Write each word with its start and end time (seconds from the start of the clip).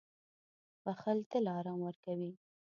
•بښل 0.83 1.19
تل 1.31 1.45
آرام 1.57 1.79
ورکوي. 1.85 2.31